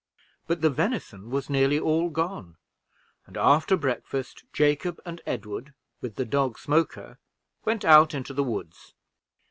[0.47, 2.57] But the venison was nearly all gone;
[3.27, 7.19] and after breakfast Jacob and Edward, with the dog Smoker,
[7.65, 8.95] went out into the woods.